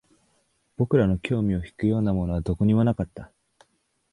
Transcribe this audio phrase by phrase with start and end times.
[0.77, 3.31] 僕らの興味を引くようなものはどこにもなかった